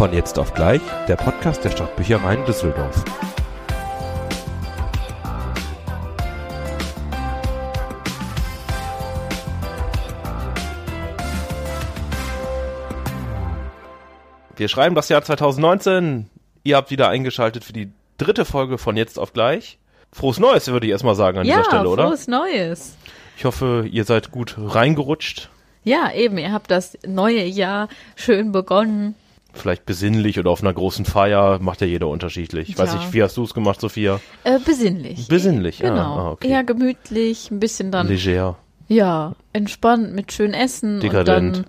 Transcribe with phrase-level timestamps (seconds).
[0.00, 3.04] Von jetzt auf gleich, der Podcast der Stadtbüchereien Düsseldorf.
[14.56, 16.30] Wir schreiben das Jahr 2019.
[16.62, 19.78] Ihr habt wieder eingeschaltet für die dritte Folge von jetzt auf gleich.
[20.12, 22.06] Frohes Neues, würde ich erstmal sagen an ja, dieser Stelle, oder?
[22.06, 22.96] frohes Neues.
[23.36, 25.50] Ich hoffe, ihr seid gut reingerutscht.
[25.84, 29.14] Ja, eben, ihr habt das neue Jahr schön begonnen.
[29.52, 32.68] Vielleicht besinnlich oder auf einer großen Feier, macht ja jeder unterschiedlich.
[32.68, 32.98] Ich weiß Ja.
[32.98, 34.20] nicht, wie hast du es gemacht, Sophia?
[34.44, 35.28] Äh, besinnlich.
[35.28, 35.90] Besinnlich, ja.
[35.90, 36.16] Genau.
[36.16, 36.48] Ah, okay.
[36.48, 38.56] Eher gemütlich, ein bisschen dann, Leger.
[38.88, 41.56] ja, entspannt mit schön Essen Dekadent.
[41.58, 41.66] und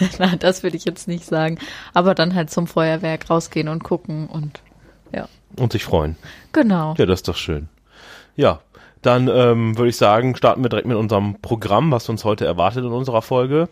[0.00, 1.58] dann, na, das will ich jetzt nicht sagen,
[1.94, 4.60] aber dann halt zum Feuerwerk rausgehen und gucken und,
[5.12, 5.28] ja,
[5.58, 6.16] Und sich freuen.
[6.52, 6.94] genau.
[6.98, 7.68] Ja, das ist doch schön.
[8.36, 8.60] Ja,
[9.06, 12.84] dann ähm, würde ich sagen, starten wir direkt mit unserem Programm, was uns heute erwartet
[12.84, 13.68] in unserer Folge.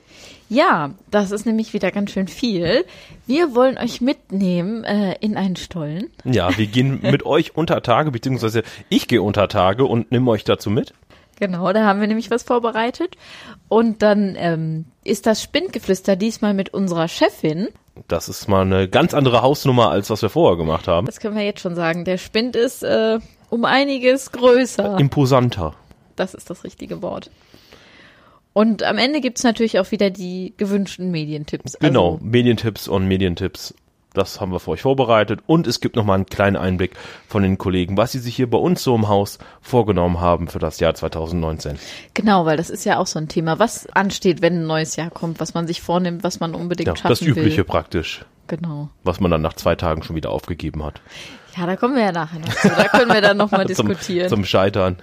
[0.48, 2.84] Ja, das ist nämlich wieder ganz schön viel.
[3.26, 6.10] Wir wollen euch mitnehmen äh, in einen Stollen.
[6.24, 10.44] Ja, wir gehen mit euch unter Tage, beziehungsweise ich gehe unter Tage und nehme euch
[10.44, 10.94] dazu mit.
[11.40, 13.16] Genau, da haben wir nämlich was vorbereitet.
[13.68, 17.68] Und dann ähm, ist das Spindgeflüster diesmal mit unserer Chefin.
[18.08, 21.06] Das ist mal eine ganz andere Hausnummer, als was wir vorher gemacht haben.
[21.06, 22.04] Das können wir jetzt schon sagen.
[22.04, 23.18] Der Spind ist äh,
[23.50, 24.98] um einiges größer.
[24.98, 25.74] Imposanter.
[26.16, 27.30] Das ist das richtige Wort.
[28.52, 31.76] Und am Ende gibt's natürlich auch wieder die gewünschten Medientipps.
[31.80, 33.74] Genau, Also, Medientipps und Medientipps.
[34.12, 35.40] Das haben wir für euch vorbereitet.
[35.46, 36.92] Und es gibt nochmal einen kleinen Einblick
[37.26, 40.60] von den Kollegen, was sie sich hier bei uns so im Haus vorgenommen haben für
[40.60, 41.78] das Jahr 2019.
[42.14, 45.10] genau, weil das ist ja auch so ein Thema, was ansteht, wenn ein neues Jahr
[45.10, 47.64] kommt, was man sich vornimmt, was man unbedingt Ja, schaffen das Übliche will.
[47.64, 48.90] praktisch, Genau.
[49.04, 51.00] was man dann nach zwei Tagen schon wieder aufgegeben hat.
[51.56, 52.68] Ja, da kommen wir ja nachher noch zu.
[52.68, 54.28] Da können wir dann nochmal diskutieren.
[54.28, 54.96] Zum, zum Scheitern.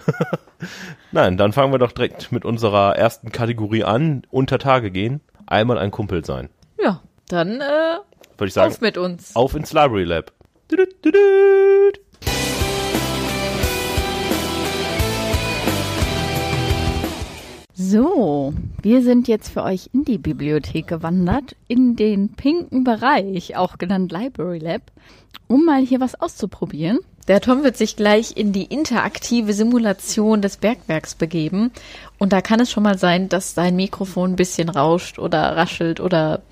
[1.11, 4.23] Nein, dann fangen wir doch direkt mit unserer ersten Kategorie an.
[4.29, 5.21] Unter Tage gehen.
[5.47, 6.49] Einmal ein Kumpel sein.
[6.79, 7.97] ja, dann äh,
[8.37, 9.35] Würde ich sagen, auf mit uns.
[9.35, 10.31] auf ins Library Lab.
[10.69, 11.99] Düdüt, düdüt.
[17.83, 18.53] So,
[18.83, 24.11] wir sind jetzt für euch in die Bibliothek gewandert, in den pinken Bereich, auch genannt
[24.11, 24.83] Library Lab,
[25.47, 26.99] um mal hier was auszuprobieren.
[27.27, 31.71] Der Tom wird sich gleich in die interaktive Simulation des Bergwerks begeben.
[32.19, 35.99] Und da kann es schon mal sein, dass sein Mikrofon ein bisschen rauscht oder raschelt
[35.99, 36.43] oder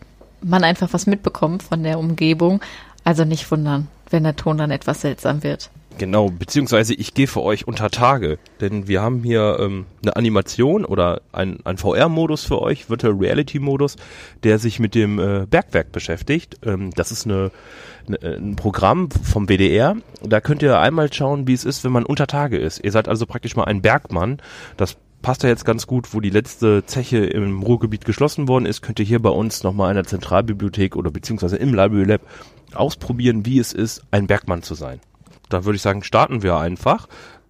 [0.41, 2.59] man einfach was mitbekommt von der Umgebung.
[3.03, 5.69] Also nicht wundern, wenn der Ton dann etwas seltsam wird.
[5.99, 10.85] Genau, beziehungsweise ich gehe für euch unter Tage, denn wir haben hier ähm, eine Animation
[10.85, 13.97] oder ein, ein VR-Modus für euch, Virtual Reality-Modus,
[14.43, 16.57] der sich mit dem äh, Bergwerk beschäftigt.
[16.65, 17.51] Ähm, das ist eine,
[18.07, 19.97] eine, ein Programm vom WDR.
[20.23, 22.81] Da könnt ihr einmal schauen, wie es ist, wenn man unter Tage ist.
[22.81, 24.37] Ihr seid also praktisch mal ein Bergmann.
[24.77, 28.81] Das passt ja jetzt ganz gut, wo die letzte Zeche im Ruhrgebiet geschlossen worden ist,
[28.81, 32.21] könnt ihr hier bei uns nochmal in der Zentralbibliothek oder beziehungsweise im Library Lab
[32.73, 35.01] ausprobieren, wie es ist, ein Bergmann zu sein.
[35.49, 37.07] Da würde ich sagen, starten wir einfach.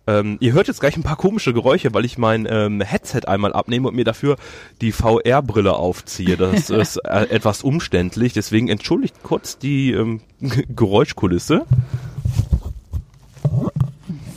[0.07, 3.53] Ähm, ihr hört jetzt gleich ein paar komische Geräusche, weil ich mein ähm, Headset einmal
[3.53, 4.37] abnehme und mir dafür
[4.81, 6.35] die VR-Brille aufziehe.
[6.37, 10.21] Das ist äh, etwas umständlich, deswegen entschuldigt kurz die ähm,
[10.75, 11.65] Geräuschkulisse.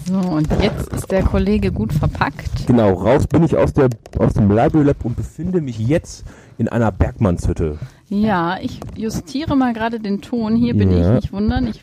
[0.04, 2.66] So, und jetzt ist der Kollege gut verpackt.
[2.66, 6.24] Genau, raus bin ich aus, der, aus dem Library Lab und befinde mich jetzt
[6.58, 7.78] in einer Bergmannshütte.
[8.08, 10.54] Ja, ich justiere mal gerade den Ton.
[10.56, 11.16] Hier bin Ja.
[11.16, 11.68] ich, nicht wundern.
[11.68, 11.82] Ich.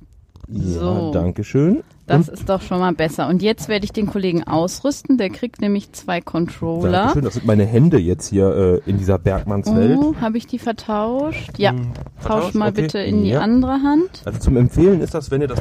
[0.51, 1.83] Ja, danke schön.
[2.07, 3.27] das ist doch schon mal besser.
[3.27, 5.17] Und jetzt werde ich den Kollegen ausrüsten.
[5.19, 6.91] Der kriegt nämlich zwei Controller.
[6.91, 9.97] Dankeschön, das sind meine Hände jetzt hier äh, in dieser Bergmannswelt.
[10.01, 11.51] Oh, habe ich die vertauscht?
[11.59, 11.83] Ja, tausch
[12.19, 12.55] vertauscht?
[12.55, 12.81] mal Okay.
[12.81, 13.41] bitte in die Ja.
[13.41, 14.23] andere Hand.
[14.25, 15.59] Also zum Empfehlen ist das, wenn ihr das...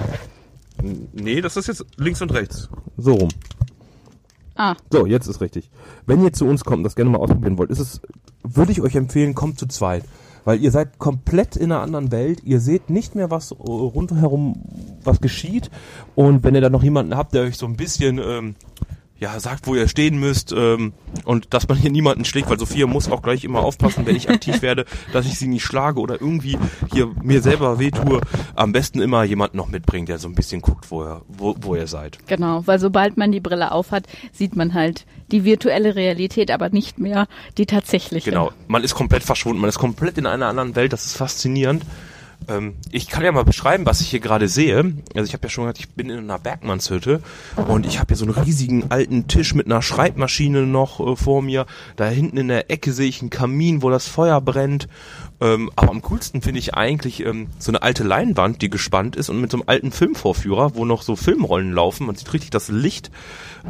[1.12, 2.70] Nee, das ist jetzt links und rechts.
[2.97, 3.28] So rum.
[4.55, 5.70] Ah, So, jetzt ist richtig.
[6.06, 8.00] Wenn ihr zu uns kommt und das gerne mal ausprobieren wollt, ist es,
[8.43, 10.05] würde ich euch empfehlen, kommt zu zweit.
[10.44, 12.43] Weil ihr seid komplett in einer anderen Welt.
[12.44, 14.62] Ihr seht nicht mehr, was äh, rundherum
[15.04, 15.71] was geschieht.
[16.15, 18.54] Und wenn ihr dann noch jemanden habt, der euch so ein bisschen ähm,
[19.20, 20.92] ja sagt, wo ihr stehen müsst ähm,
[21.24, 24.30] und dass man hier niemanden schlägt, weil Sophia muss auch gleich immer aufpassen, wenn ich
[24.30, 26.56] aktiv werde, dass ich sie nicht schlage oder irgendwie
[26.93, 28.20] hier mir selber wehtue.
[28.54, 31.75] Am besten immer jemanden noch mitbringen, der so ein bisschen guckt, wo ihr, wo, wo
[31.75, 32.19] ihr seid.
[32.26, 32.62] genau.
[32.66, 37.26] Weil sobald man die Brille aufhat, sieht man halt die virtuelle Realität, aber nicht mehr
[37.56, 38.31] die tatsächliche.
[38.31, 41.84] Genau, man ist komplett verschwunden, man ist komplett in einer anderen Welt, das ist faszinierend.
[42.49, 44.94] Ähm, ich kann ja mal beschreiben, was ich hier gerade sehe.
[45.14, 47.23] Also ich habe ja schon gesagt, ich bin in einer Bergmannshütte
[47.67, 51.43] und ich habe hier so einen riesigen alten Tisch mit einer Schreibmaschine noch äh, vor
[51.43, 51.67] mir.
[51.96, 54.88] Da hinten in der Ecke sehe ich einen Kamin, wo das Feuer brennt.
[55.40, 59.29] Ähm, aber am coolsten finde ich eigentlich ähm, so eine alte Leinwand, die gespannt ist
[59.29, 62.06] und mit so einem alten Filmvorführer, wo noch so Filmrollen laufen.
[62.06, 63.11] Man sieht richtig das Licht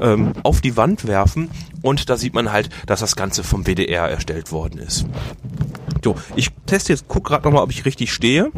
[0.00, 1.50] ähm, auf die Wand werfen
[1.82, 5.06] und da sieht man halt, dass das Ganze vom WDR erstellt worden ist.
[6.02, 8.50] So, ich teste jetzt, guck gerade nochmal, ob ich richtig stehe.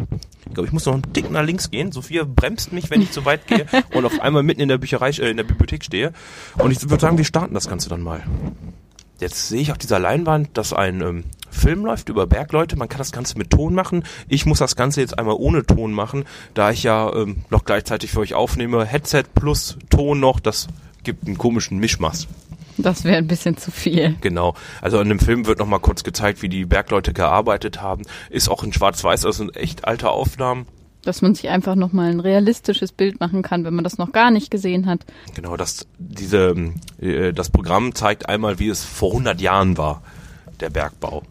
[0.47, 1.93] Ich glaube, ich muss noch einen Tick nach links gehen.
[1.93, 5.11] Sophia bremst mich, wenn ich zu weit gehe und auf einmal mitten in der Bücherei,
[5.11, 6.13] äh, in der Bibliothek stehe.
[6.59, 8.23] Und ich würde sagen, wir starten das Ganze dann mal.
[9.21, 12.77] Jetzt sehe ich auf dieser Leinwand, dass ein ähm, Film läuft über Bergleute.
[12.77, 14.05] Man kann das Ganze mit Ton machen.
[14.29, 18.11] Ich muss das Ganze jetzt einmal ohne Ton machen, da ich ja ähm, noch gleichzeitig
[18.11, 18.85] für euch aufnehme.
[18.85, 20.69] Headset plus Ton noch, das
[21.05, 22.27] gibt einen komischen Mischmasch.
[22.77, 24.17] Das wäre ein bisschen zu viel.
[24.21, 24.55] Genau.
[24.81, 28.03] Also in dem Film wird noch mal kurz gezeigt, wie die Bergleute gearbeitet haben.
[28.31, 30.67] Ist auch in Schwarz-Weiß, also sind echt alte Aufnahmen.
[31.03, 34.31] Dass man sich einfach nochmal ein realistisches Bild machen kann, wenn man das noch gar
[34.31, 35.01] nicht gesehen hat.
[35.35, 36.55] Genau, das, diese,
[37.01, 40.03] äh, das Programm zeigt einmal, wie es vor 100 Jahren war,
[40.61, 41.23] der Bergbau.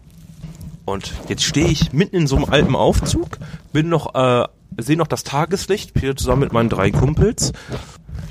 [0.85, 3.37] Und jetzt stehe ich mitten in so einem alten Aufzug,
[3.71, 4.47] bin noch, äh,
[4.79, 7.53] sehe noch das Tageslicht, hier zusammen mit meinen drei Kumpels.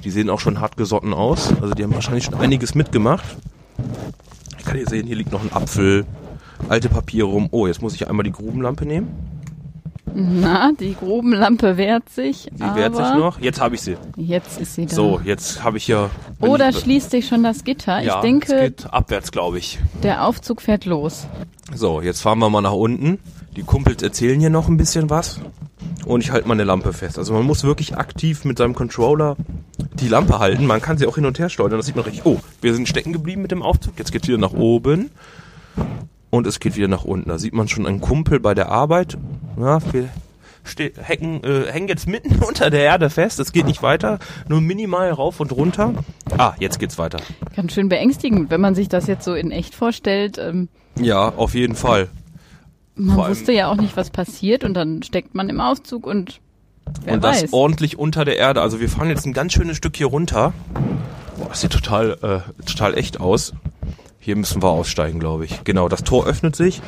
[0.05, 3.25] Die sehen auch schon hart gesotten aus, also die haben wahrscheinlich schon einiges mitgemacht.
[4.59, 6.06] Ich kann hier sehen, hier liegt noch ein Apfel,
[6.69, 7.49] alte Papiere rum.
[7.50, 9.09] Oh, jetzt muss ich einmal die Grubenlampe nehmen.
[10.15, 12.49] Na, die Grubenlampe wehrt sich.
[12.53, 13.41] Die wehrt sich noch.
[13.41, 13.97] Jetzt habe ich sie.
[14.17, 14.95] Jetzt ist sie da.
[14.95, 16.11] So, jetzt habe ich hier.
[16.41, 18.01] Oder schließt sich schon das Gitter.
[18.01, 19.79] Ja, ich denke, es geht abwärts, glaube ich.
[20.03, 21.27] der Aufzug fährt los.
[21.75, 23.19] So, jetzt fahren wir mal nach unten.
[23.58, 25.40] Die Kumpels erzählen hier noch ein bisschen was.
[26.06, 27.19] Und ich halte meine Lampe fest.
[27.19, 29.37] Also man muss wirklich aktiv mit seinem Controller
[29.94, 30.64] die Lampe halten.
[30.64, 31.72] Man kann sie auch hin und her steuern.
[31.72, 32.25] Das sieht man richtig.
[32.25, 33.94] Oh, wir sind stecken geblieben mit dem Aufzug.
[33.99, 35.10] Jetzt geht's wieder nach oben.
[36.31, 37.31] Und es geht wieder nach unten.
[37.31, 39.19] Da sieht man schon einen Kumpel bei der Arbeit.
[39.58, 40.08] Ja, wir
[41.02, 43.40] hecken, äh, hängen jetzt mitten unter der Erde fest.
[43.40, 44.20] Es geht nicht weiter.
[44.46, 45.94] Nur minimal rauf und runter.
[46.37, 47.19] Ah, jetzt geht's weiter.
[47.56, 50.38] Ganz schön beängstigend, wenn man sich das jetzt so in echt vorstellt.
[50.38, 52.08] Ähm, Ja, auf jeden Fall.
[52.99, 56.41] Man Vor wusste ja auch nicht, was passiert und dann steckt man im Aufzug und
[57.05, 57.43] wer und weiß.
[57.43, 58.61] das ordentlich unter der Erde.
[58.61, 60.53] Also wir fahren jetzt ein ganz schönes Stück hier runter.
[61.39, 63.53] Boah, das sieht total, äh, total echt aus.
[64.21, 65.65] Hier müssen wir aussteigen, glaube ich.
[65.65, 66.83] Genau, das Tor öffnet sich.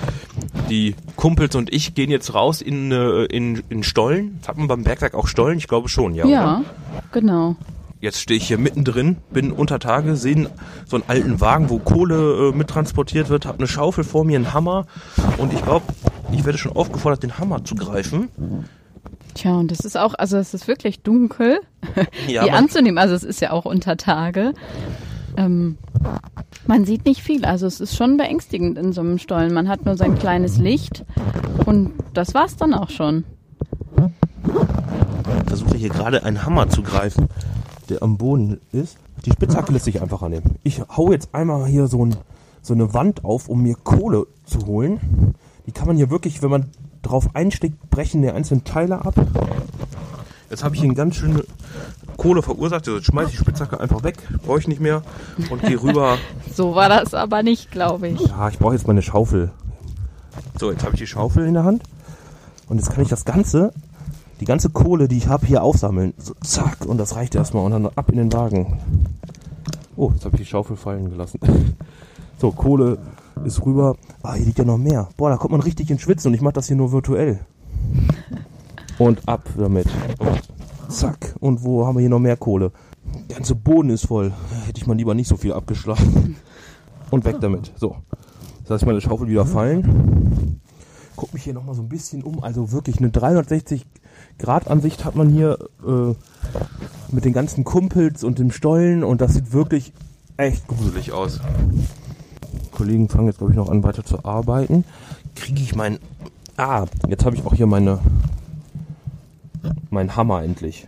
[0.68, 4.40] Die Kumpels und ich gehen jetzt raus in, äh, in, in Stollen.
[4.46, 5.56] Hat man beim Bergwerk auch Stollen?
[5.56, 6.26] Ich glaube schon, ja.
[6.26, 6.64] ja, Oder?
[7.12, 7.56] genau.
[8.00, 10.50] Jetzt stehe ich hier mittendrin, bin unter Tage, sehe
[10.86, 14.54] so einen alten Wagen, wo Kohle äh, mittransportiert wird, habe eine Schaufel vor mir, einen
[14.54, 14.86] Hammer
[15.36, 15.84] und ich glaube,
[16.32, 18.28] ich werde schon aufgefordert, den Hammer zu greifen.
[19.34, 21.60] Tja, und das ist auch, also es ist wirklich dunkel,
[22.28, 22.98] Ja, die anzunehmen.
[22.98, 24.54] Also es ist ja auch unter Tage.
[25.36, 25.78] Ähm,
[26.66, 29.52] man sieht nicht viel, also es ist schon beängstigend in so einem Stollen.
[29.52, 31.04] Man hat nur sein kleines Licht
[31.66, 33.24] und das war's dann auch schon.
[35.46, 37.28] versuche hier gerade einen Hammer zu greifen,
[37.90, 38.96] der am Boden ist.
[39.24, 40.56] Die Spitzhacke lässt sich einfach annehmen.
[40.62, 42.16] Ich hau jetzt einmal hier so, ein,
[42.62, 45.34] so eine Wand auf, um mir Kohle zu holen.
[45.66, 46.70] Die kann man hier wirklich, wenn man
[47.02, 49.14] drauf einsteckt, brechen die einzelnen Teile ab.
[50.48, 51.44] Jetzt habe ich hier eine ganz schöne
[52.16, 52.86] Kohle verursacht.
[52.86, 54.16] Jetzt schmeiße ich die Spitzhacke einfach weg.
[54.44, 55.02] Brauche ich nicht mehr.
[55.50, 56.18] Und gehe rüber.
[56.52, 58.20] So war das aber nicht, glaube ich.
[58.20, 59.52] Ja, ich brauche jetzt meine Schaufel.
[60.58, 61.84] So, jetzt habe ich die Schaufel in der Hand.
[62.68, 63.72] Und jetzt kann ich das Ganze,
[64.40, 66.14] die ganze Kohle, die ich habe, hier aufsammeln.
[66.16, 67.64] So, zack, und das reicht erstmal.
[67.64, 68.78] Und dann ab in den Wagen.
[69.96, 71.38] Oh, jetzt habe ich die Schaufel fallen gelassen.
[72.38, 72.96] So, Kohle
[73.44, 73.96] ist rüber.
[74.22, 75.10] Ah, hier liegt ja noch mehr.
[75.18, 77.40] Boah, da kommt man richtig ins Schwitzen und ich mache das hier nur virtuell.
[78.98, 79.84] Und ab damit.
[80.18, 80.40] Und
[80.90, 81.34] zack.
[81.40, 82.72] Und wo haben wir hier noch mehr Kohle?
[83.28, 84.32] Der ganze Boden ist voll.
[84.64, 86.36] Hätte ich mal lieber nicht so viel abgeschlagen.
[87.10, 87.72] Und weg damit.
[87.76, 87.96] So.
[88.60, 90.62] Jetzt lasse ich meine Schaufel wieder fallen.
[91.14, 92.42] Guck mich hier nochmal so ein bisschen um.
[92.42, 93.84] Also wirklich eine 360
[94.38, 96.14] Grad Ansicht hat man hier äh,
[97.12, 99.92] mit den ganzen Kumpels und dem Stollen und das sieht wirklich
[100.36, 101.40] echt gruselig aus.
[102.72, 104.84] Kollegen fangen jetzt glaube ich noch an weiter zu arbeiten.
[105.34, 105.98] Kriege ich meinen
[106.56, 108.00] Ah, jetzt habe ich auch hier meine
[109.90, 110.86] meinen Hammer endlich.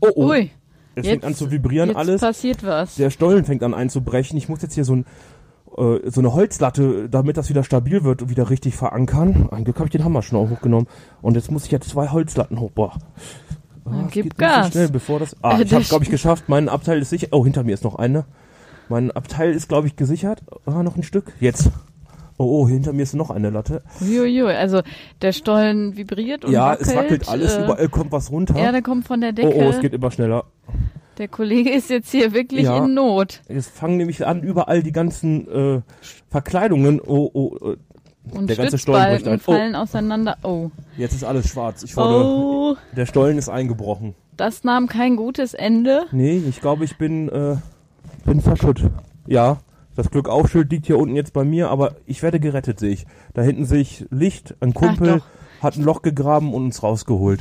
[0.00, 0.28] Oh oh.
[0.28, 0.50] Ui,
[0.94, 2.20] es fängt an zu vibrieren jetzt alles.
[2.20, 2.96] passiert was.
[2.96, 4.36] Der Stollen fängt an einzubrechen.
[4.36, 5.06] Ich muss jetzt hier so, ein,
[5.76, 9.48] äh, so eine Holzlatte, damit das wieder stabil wird, wieder richtig verankern.
[9.50, 10.86] Ein Glück habe ich den Hammer schon auch hochgenommen.
[11.22, 12.70] Und jetzt muss ich jetzt zwei Holzlatten hoch.
[12.70, 12.92] Boah.
[13.84, 14.70] Ah, gib nicht so Gas.
[14.72, 15.36] schnell, bevor das.
[15.42, 16.44] Ah, Äh, ich habe glaube ich geschafft.
[16.48, 17.28] Mein Abteil ist sicher.
[17.32, 18.24] Oh, hinter mir ist noch eine.
[18.88, 20.42] Mein Abteil ist glaube ich gesichert.
[20.66, 21.32] Ah, noch ein Stück.
[21.40, 21.70] Jetzt.
[22.36, 23.82] Oh, oh, hinter mir ist noch eine Latte.
[24.00, 24.80] Uiuiui, also
[25.22, 26.88] der Stollen vibriert und ja, wackelt.
[26.88, 27.54] es wackelt alles.
[27.56, 28.58] äh, Überall kommt was runter.
[28.58, 29.54] Ja, der kommt von der oh, Decke.
[29.54, 30.44] oh, es geht immer schneller.
[31.18, 32.78] Der Kollege ist jetzt hier wirklich Ja.
[32.84, 33.40] in Not.
[33.48, 35.80] Jetzt fangen nämlich an, überall die ganzen äh,
[36.30, 37.00] Verkleidungen.
[37.00, 37.76] Oh, oh, äh,
[38.36, 39.36] Und Der ganze Stollen bricht ein.
[39.36, 39.52] Oh.
[39.52, 40.36] fallen auseinander.
[40.42, 40.70] Oh.
[40.96, 41.82] Jetzt ist alles schwarz.
[41.82, 44.14] Ich wurde, Oh, der Stollen ist eingebrochen.
[44.36, 46.06] das nahm kein gutes Ende.
[46.12, 47.56] Nee, ich glaube, ich bin, äh,
[48.24, 48.82] bin verschütt.
[49.26, 49.58] Ja,
[49.96, 53.06] das Glück Aufschild liegt hier unten jetzt bei mir, aber ich werde gerettet, sehe ich.
[53.34, 55.22] Da hinten sehe ich Licht, ein Kumpel
[55.62, 57.40] hat ein Loch gegraben und uns rausgeholt.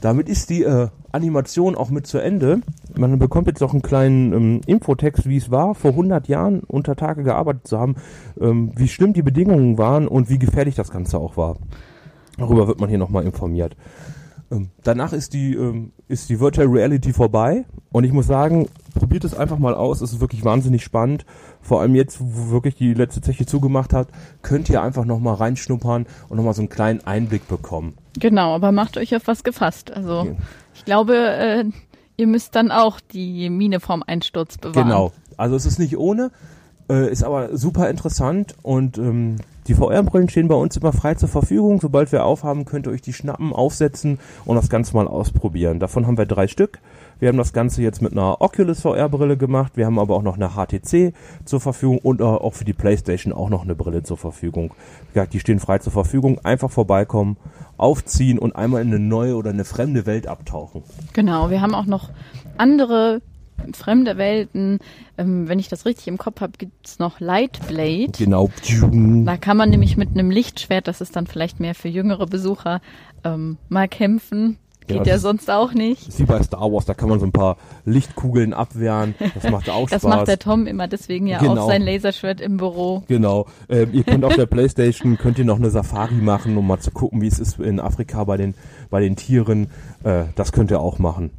[0.00, 2.60] Damit ist die äh, Animation auch mit zu Ende.
[2.94, 6.94] Man bekommt jetzt noch einen kleinen ähm, Infotext, wie es war, vor 100 Jahren unter
[6.96, 7.96] Tage gearbeitet zu haben,
[8.40, 11.56] ähm, wie schlimm die Bedingungen waren und wie gefährlich das Ganze auch war.
[12.36, 13.76] Darüber wird man hier nochmal informiert.
[14.50, 19.24] Ähm, danach ist die, ähm, ist die Virtual Reality vorbei und ich muss sagen, probiert
[19.24, 20.02] es einfach mal aus.
[20.02, 21.24] Es ist wirklich wahnsinnig spannend.
[21.62, 24.08] Vor allem jetzt, wo wirklich die letzte Zeche zugemacht hat,
[24.42, 27.94] könnt ihr einfach nochmal reinschnuppern und nochmal so einen kleinen Einblick bekommen.
[28.18, 29.92] Genau, aber macht euch auf was gefasst.
[29.92, 30.32] Also ja.
[30.74, 31.64] ich glaube, äh,
[32.16, 34.88] ihr müsst dann auch die Mine vorm Einsturz bewahren.
[34.88, 35.12] Genau.
[35.36, 36.30] Also es ist nicht ohne,
[36.90, 39.36] äh, ist aber super interessant und ähm,
[39.68, 41.80] die VR-Brillen stehen bei uns immer frei zur Verfügung.
[41.80, 45.78] Sobald wir aufhaben, könnt ihr euch die schnappen, aufsetzen und das Ganze mal ausprobieren.
[45.78, 46.80] Davon haben wir drei Stück.
[47.20, 49.76] Wir haben das Ganze jetzt mit einer Oculus VR-Brille gemacht.
[49.76, 53.48] Wir haben aber auch noch eine HTC zur Verfügung und auch für die PlayStation auch
[53.48, 54.74] noch eine Brille zur Verfügung.
[55.14, 56.40] Ja, die stehen frei zur Verfügung.
[56.42, 57.36] Einfach vorbeikommen,
[57.76, 60.82] aufziehen und einmal in eine neue oder eine fremde Welt abtauchen.
[61.12, 62.10] Genau, wir haben auch noch
[62.58, 63.22] andere
[63.72, 64.78] fremde Welten.
[65.18, 68.12] Ähm, wenn ich das richtig im Kopf habe, gibt's noch Lightblade.
[68.18, 68.50] Genau.
[69.24, 72.80] Da kann man nämlich mit einem Lichtschwert, das ist dann vielleicht mehr für jüngere Besucher,
[73.24, 74.58] ähm, mal kämpfen.
[74.86, 76.18] Geht ja, ja sonst auch nicht.
[76.18, 79.14] Wie bei Star Wars, da kann man so ein paar Lichtkugeln abwehren.
[79.34, 79.90] Das macht auch Spaß.
[80.02, 81.62] Das macht der Tom immer, deswegen ja genau.
[81.62, 83.04] auch sein Laserschwert im Büro.
[83.06, 83.46] Genau.
[83.68, 86.90] Ähm, ihr könnt auf der Playstation, könnt ihr noch eine Safari machen, um mal zu
[86.90, 88.54] gucken, wie es ist in Afrika bei den,
[88.90, 89.68] bei den Tieren.
[90.02, 91.30] Äh, das könnt ihr auch machen.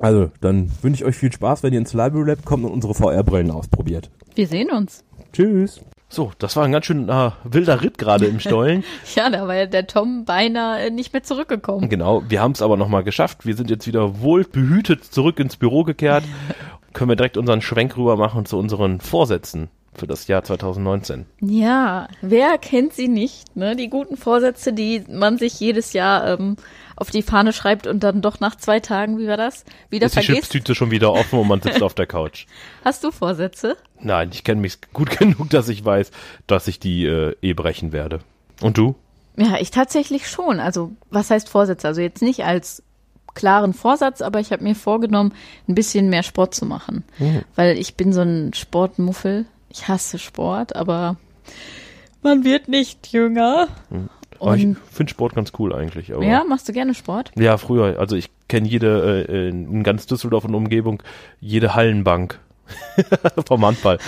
[0.00, 2.94] Also, dann wünsche ich euch viel Spaß, wenn ihr ins Library Lab kommt und unsere
[2.94, 4.10] VR-Brillen ausprobiert.
[4.34, 5.04] Wir sehen uns.
[5.32, 5.80] Tschüss.
[6.08, 8.82] So, das war ein ganz schön äh, wilder Ritt gerade im Stollen.
[9.14, 11.88] ja, da war ja der Tom beinahe nicht mehr zurückgekommen.
[11.88, 13.46] Genau, wir haben es aber nochmal geschafft.
[13.46, 16.24] Wir sind jetzt wieder wohl behütet zurück ins Büro gekehrt.
[16.94, 21.26] Können wir direkt unseren Schwenk rüber machen zu unseren Vorsätzen für das Jahr 2019.
[21.40, 23.54] Ja, wer kennt sie nicht?
[23.54, 23.76] Ne?
[23.76, 26.56] Die guten Vorsätze, die man sich jedes Jahr ähm,
[27.00, 30.12] auf die Fahne schreibt und dann doch nach zwei Tagen, wie war das, wieder ist
[30.12, 30.30] vergisst.
[30.30, 32.46] die Chipstüte schon wieder offen und man sitzt auf der Couch.
[32.84, 33.76] Hast du Vorsätze?
[33.98, 36.10] Nein, ich kenne mich gut genug, dass ich weiß,
[36.46, 38.20] dass ich die äh, eh brechen werde.
[38.60, 38.94] Und du?
[39.36, 40.60] Ja, ich tatsächlich schon.
[40.60, 41.88] Also was heißt Vorsätze?
[41.88, 42.82] Also jetzt nicht als
[43.34, 45.32] klaren Vorsatz, aber ich habe mir vorgenommen,
[45.68, 47.04] ein bisschen mehr Sport zu machen.
[47.18, 47.42] Mhm.
[47.54, 49.46] Weil ich bin so ein Sportmuffel.
[49.70, 51.16] Ich hasse Sport, aber
[52.22, 53.68] man wird nicht jünger.
[53.88, 54.10] Mhm.
[54.40, 56.14] Und ich finde Sport ganz cool eigentlich.
[56.14, 57.30] Aber ja, machst du gerne Sport?
[57.36, 57.98] Ja, früher.
[57.98, 61.02] Also ich kenne jede, äh, in ganz Düsseldorf und Umgebung,
[61.40, 62.40] jede Hallenbank.
[63.46, 63.98] Vom Handball.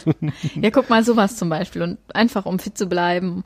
[0.60, 1.82] ja, guck mal, sowas zum Beispiel.
[1.82, 3.44] Und einfach, um fit zu bleiben,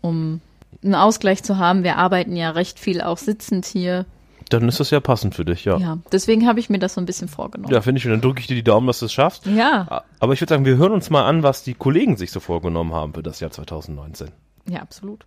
[0.00, 0.40] um
[0.82, 1.84] einen Ausgleich zu haben.
[1.84, 4.06] Wir arbeiten ja recht viel auch sitzend hier.
[4.50, 5.78] Dann ist das ja passend für dich, ja.
[5.78, 7.72] Ja, deswegen habe ich mir das so ein bisschen vorgenommen.
[7.72, 8.06] Ja, finde ich.
[8.06, 9.46] Und dann drücke ich dir die Daumen, dass du es schaffst.
[9.46, 10.02] Ja.
[10.20, 12.92] Aber ich würde sagen, wir hören uns mal an, was die Kollegen sich so vorgenommen
[12.92, 14.28] haben für das Jahr 2019.
[14.68, 15.24] Ja, absolut.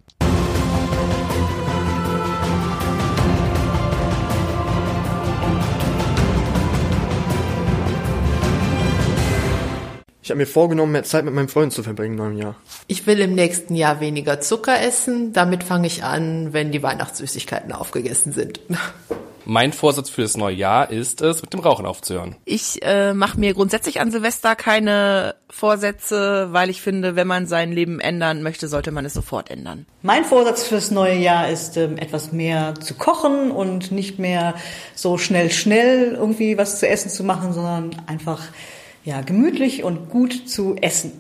[10.24, 12.56] Ich habe mir vorgenommen, mehr Zeit mit meinem Freund zu verbringen im neuen Jahr.
[12.88, 15.34] Ich will im nächsten Jahr weniger Zucker essen.
[15.34, 18.62] Damit fange ich an, wenn die Weihnachtssüßigkeiten aufgegessen sind.
[19.46, 22.36] Mein Vorsatz für das neue Jahr ist es, mit dem Rauchen aufzuhören.
[22.46, 27.72] Ich äh, mache mir grundsätzlich an Silvester keine Vorsätze, weil ich finde, wenn man sein
[27.72, 29.86] Leben ändern möchte, sollte man es sofort ändern.
[30.04, 34.56] Mein Vorsatz fürs neue Jahr ist, ähm, etwas mehr zu kochen und nicht mehr
[34.96, 38.42] so schnell, schnell irgendwie was zu essen zu machen, sondern einfach
[39.04, 41.14] ja, gemütlich und gut zu essen.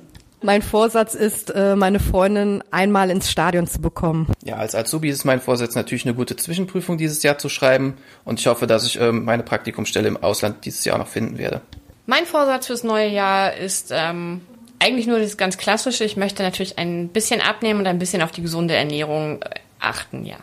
[0.43, 4.27] Mein Vorsatz ist, äh, meine Freundin einmal ins Stadion zu bekommen.
[4.43, 8.39] Ja, als Azubi ist mein Vorsatz natürlich eine gute Zwischenprüfung dieses Jahr zu schreiben und
[8.39, 11.61] ich hoffe, dass ich ähm, meine Praktikumsstelle im Ausland dieses Jahr noch finden werde.
[12.07, 14.41] Mein Vorsatz fürs neue Jahr ist ähm,
[14.79, 16.05] eigentlich nur das ganz Klassische.
[16.05, 20.25] Ich möchte natürlich ein bisschen abnehmen und ein bisschen auf die gesunde Ernährung äh, achten,
[20.25, 20.37] ja.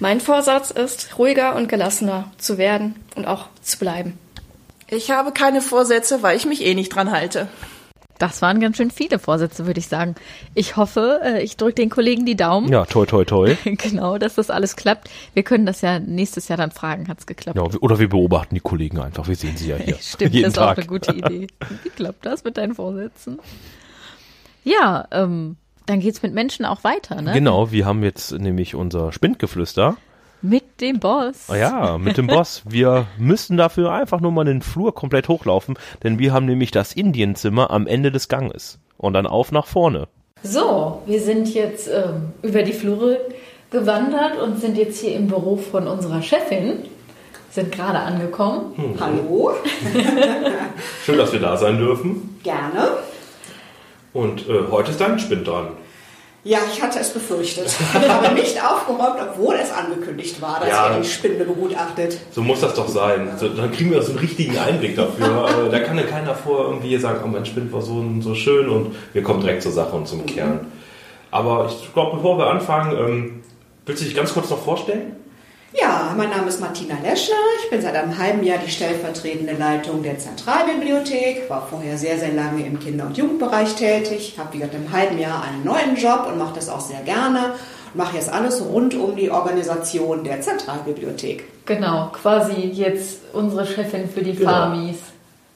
[0.00, 4.18] Mein Vorsatz ist, ruhiger und gelassener zu werden und auch zu bleiben.
[4.88, 7.48] Ich habe keine Vorsätze, weil ich mich eh nicht dran halte.
[8.18, 10.16] Das waren ganz schön viele Vorsätze, würde ich sagen.
[10.54, 12.68] Ich hoffe, äh, ich drücke den Kollegen die Daumen.
[12.68, 13.56] Ja, toi, toi, toi.
[13.64, 15.08] genau, dass das alles klappt.
[15.34, 17.56] Wir können das ja nächstes Jahr dann fragen, hat's geklappt?
[17.56, 19.28] Ja, oder wir beobachten die Kollegen einfach.
[19.28, 19.94] Wir sehen sie ja hier.
[20.00, 20.72] Stimmt, Jeden das ist Tag.
[20.72, 21.46] auch eine gute Idee.
[21.84, 23.38] Wie klappt das mit deinen Vorsätzen?
[24.64, 25.56] Ja, ähm,
[25.86, 27.32] dann geht's mit Menschen auch weiter, ne?
[27.32, 29.96] Genau, wir haben jetzt nämlich unser Spindgeflüster.
[30.40, 31.48] Mit dem Boss.
[31.48, 32.62] Ah Ja, mit dem Boss.
[32.68, 36.92] Wir müssten dafür einfach nur mal den Flur komplett hochlaufen, denn wir haben nämlich das
[36.92, 38.78] Indienzimmer am Ende des Ganges.
[38.96, 40.08] Und dann auf nach vorne.
[40.42, 43.18] So, wir sind jetzt ähm, über die Flure
[43.70, 46.84] gewandert und sind jetzt hier im Büro von unserer Chefin.
[47.50, 48.72] Sind gerade angekommen.
[48.76, 49.00] Hm.
[49.00, 49.52] Hallo.
[51.04, 52.38] Schön, dass wir da sein dürfen.
[52.44, 52.98] Gerne.
[54.12, 55.68] Und äh, heute ist dein Spind dran.
[56.44, 57.66] Ja, ich hatte es befürchtet.
[58.00, 60.94] Ich habe nicht aufgeräumt, obwohl es angekündigt war, dass Ja.
[60.94, 62.16] ihr die Spinde begutachtet.
[62.30, 63.30] So muss das doch sein.
[63.36, 65.48] So, dann kriegen wir so einen richtigen Einblick dafür.
[65.66, 68.68] Äh, da kann ja keiner vor irgendwie sagen, oh mein Spind war so, so schön
[68.68, 70.60] und wir kommen direkt zur Sache und zum Kern.
[71.30, 73.34] Aber ich glaube, bevor wir anfangen, ähm,
[73.86, 75.16] Willst du dich ganz kurz noch vorstellen?
[75.74, 77.34] Ja, mein Name ist Martina Leschner.
[77.62, 82.32] Ich bin seit einem halben Jahr die stellvertretende Leitung der Zentralbibliothek, war vorher sehr, sehr
[82.32, 86.26] lange im Kinder- und Jugendbereich tätig, habe wie gesagt im halben Jahr einen neuen Job
[86.26, 87.54] und mache das auch sehr gerne
[87.94, 91.44] mache jetzt alles rund um die Organisation der Zentralbibliothek.
[91.66, 94.50] Genau, quasi jetzt unsere Chefin für die Genau.
[94.50, 94.96] Farmis.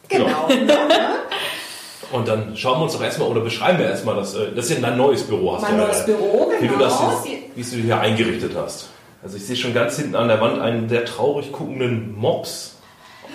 [0.09, 0.49] Genau.
[2.13, 4.35] Und dann schauen wir uns doch erstmal oder beschreiben wir erstmal das.
[4.35, 6.75] äh, Das ist ja dein neues Büro, hast Mein du ja, neues Büro, Wie du
[6.75, 6.85] genau.
[6.85, 7.25] das
[7.57, 8.89] jetzt, wie du hier eingerichtet hast.
[9.23, 12.75] Also ich sehe schon ganz hinten an der Wand einen sehr traurig guckenden Mops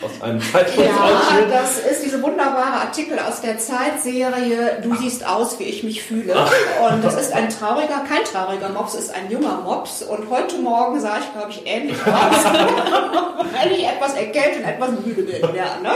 [0.02, 1.50] aus einem Ja, Zeitungsausschnitt.
[1.50, 6.34] das ist diese wunderbare Artikel aus der Zeitserie Du siehst aus, wie ich mich fühle.
[6.34, 10.04] Und das ist ein trauriger, kein trauriger Mops, ist ein junger Mops.
[10.04, 14.90] Und heute Morgen sah ich, glaube ich, ähnlich aus, weil ich etwas erkältet und etwas
[15.06, 15.42] müde bin.
[15.56, 15.92] Ja, ne?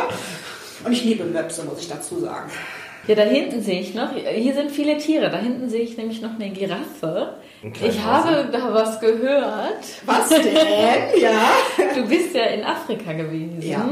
[0.84, 2.50] Und ich liebe Möpse, muss ich dazu sagen.
[3.08, 5.30] Ja, da hinten sehe ich noch, hier sind viele Tiere.
[5.30, 7.34] Da hinten sehe ich nämlich noch eine Giraffe.
[7.64, 9.84] Ich habe da was gehört.
[10.06, 10.42] Was denn?
[11.22, 11.52] Ja.
[11.96, 13.62] Du bist ja in Afrika gewesen.
[13.62, 13.86] Ja.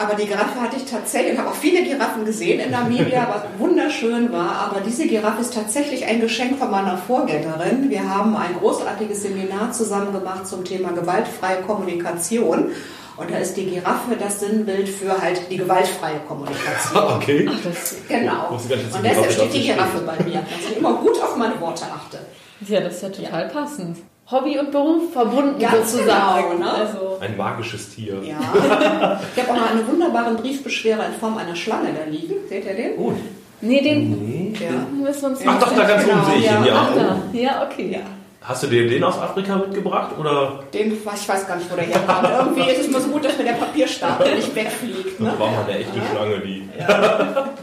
[0.00, 3.42] Aber die Giraffe hatte ich tatsächlich, ich habe auch viele Giraffen gesehen in Namibia, was
[3.58, 4.70] wunderschön war.
[4.70, 7.90] Aber diese Giraffe ist tatsächlich ein Geschenk von meiner Vorgängerin.
[7.90, 12.70] Wir haben ein großartiges Seminar zusammen gemacht zum Thema gewaltfreie Kommunikation.
[13.16, 17.02] Und da ist die Giraffe das Sinnbild für halt die gewaltfreie Kommunikation.
[17.16, 17.48] Okay.
[18.08, 18.32] Genau.
[18.32, 21.20] Gar nicht, dass Und deshalb Giraffe steht die Giraffe bei mir, dass ich immer gut
[21.20, 22.18] auf meine Worte achte.
[22.66, 23.98] Ja, das ist ja total passend.
[24.30, 26.50] Hobby und Beruf verbunden Ganz sozusagen.
[26.58, 26.70] genau, ne?
[26.72, 28.14] Also, Ein magisches Tier.
[28.22, 28.38] Ja.
[29.34, 32.34] Ich habe auch noch einen wunderbaren Briefbeschwerer in Form einer Schlange da liegen.
[32.48, 32.98] Seht ihr den?
[32.98, 33.12] Oh.
[33.62, 34.70] nee, den Ja.
[34.92, 36.74] müssen wir uns Ach doch, da ganz oben sehe ich ihn, ja.
[36.90, 37.16] Ach, da.
[37.32, 37.90] Ja, okay.
[37.92, 38.00] Ja.
[38.42, 41.84] Hast du dir den aus Afrika mitgebracht oder Den, ich weiß gar nicht, wo der
[41.86, 42.28] herkommt.
[42.56, 45.20] Irgendwie ist es immer so gut, dass mir der Papierstapel nicht wegfliegt.
[45.20, 45.32] Ne?
[45.38, 46.68] war mal eine echte Schlange, die.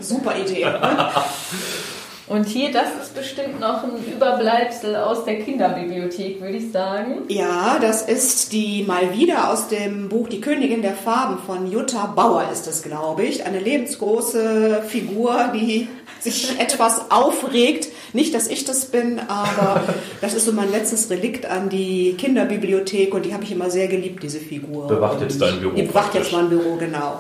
[0.02, 0.66] Super Idee.
[2.28, 7.20] Und hier, das ist bestimmt noch ein Überbleibsel aus der Kinderbibliothek, würde ich sagen.
[7.28, 12.08] Ja, das ist die mal wieder aus dem Buch Die Königin der Farben von Jutta
[12.08, 13.46] Bauer ist es, glaube ich.
[13.46, 15.88] Eine lebensgroße Figur, die
[16.20, 17.90] sich etwas aufregt.
[18.14, 19.82] Nicht, dass ich das bin, aber
[20.22, 23.88] das ist so mein letztes Relikt an die Kinderbibliothek und die habe ich immer sehr
[23.88, 24.88] geliebt, diese Figur.
[24.88, 27.20] Bewacht jetzt dein Büro bewacht jetzt mein Büro, genau.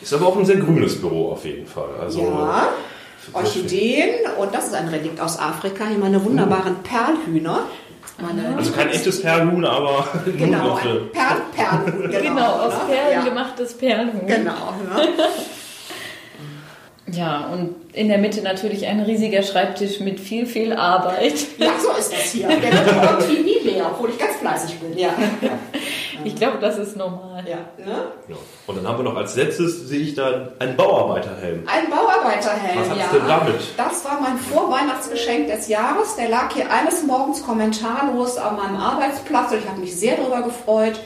[0.00, 1.90] Ist aber auch ein sehr grünes Büro auf jeden Fall.
[2.00, 2.68] Also, Ja,
[3.32, 5.84] Orchideen und das ist ein Relikt aus Afrika.
[5.88, 7.60] Hier meine wunderbaren Perlhühner.
[8.18, 10.06] Meine, Also kein echtes Perlhuhn, aber
[10.38, 12.02] genau, ein Perl, Perlhuhn.
[12.10, 12.80] Genau, Genau, aus ne?
[12.94, 13.22] Perlen ja.
[13.22, 14.26] gemachtes Perlenhuhn.
[14.26, 14.52] Genau.
[14.94, 15.08] Ne?
[17.10, 21.34] Ja, und in der Mitte natürlich ein riesiger Schreibtisch mit viel, viel Arbeit.
[21.58, 22.48] Ja, so ist das hier.
[22.48, 24.96] Der wird irgendwie nie leer, obwohl ich ganz fleißig bin.
[24.96, 25.10] Ja,
[26.24, 27.44] Ich glaube, das ist normal.
[27.48, 27.58] ja.
[27.84, 28.06] Ne?
[28.28, 28.36] ja.
[28.66, 31.64] Und dann haben wir noch als letztes, sehe ich da einen Bauarbeiterhelm.
[31.66, 33.18] Ein Bauarbeiterhelm, Was hat's ja.
[33.18, 33.60] denn damit?
[33.76, 36.16] Das war mein Vorweihnachtsgeschenk des Jahres.
[36.16, 40.42] Der lag hier eines Morgens kommentarlos an meinem Arbeitsplatz und ich habe mich sehr darüber
[40.42, 41.00] gefreut.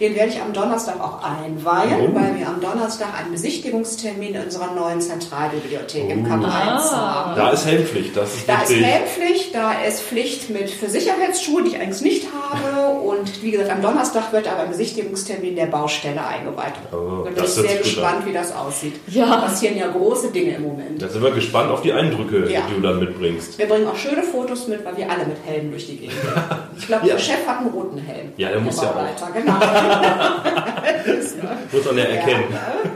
[0.00, 2.14] Den werde ich am Donnerstag auch einweihen, Oh.
[2.14, 7.36] weil wir am Donnerstag einen Besichtigungstermin in unserer neuen Zentralbibliothek im Kapitel 1 haben.
[7.36, 8.86] Da ist Helmpflicht, das ist Da ist richtig.
[8.86, 12.98] Helmpflicht, da ist Pflicht mit für Sicherheitsschuhe, die ich eigentlich nicht habe.
[13.00, 16.72] Und wie gesagt, am Donnerstag wird aber ein Besichtigungstermin der Baustelle eingeweiht.
[16.92, 18.94] Oh, da bin das ich sehr gespannt, wie das aussieht.
[19.08, 19.26] Ja.
[19.26, 21.02] Da passieren ja große Dinge im Moment.
[21.02, 22.62] Da sind wir gespannt auf die Eindrücke, Ja.
[22.68, 23.58] die du dann mitbringst.
[23.58, 26.32] Wir bringen auch schöne Fotos mit, weil wir alle mit Helmen durch die Gegend gehen.
[26.80, 27.14] Ich glaube, Ja.
[27.14, 28.32] der Chef hat einen roten Helm.
[28.36, 29.32] Ja, der muss ja auch.
[29.32, 29.52] Genau.
[31.72, 32.44] Muss man ja erkennen.
[32.50, 32.90] Ja,